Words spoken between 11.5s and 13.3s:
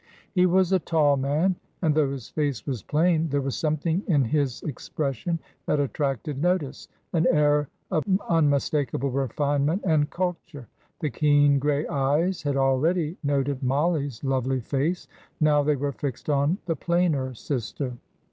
grey eyes had already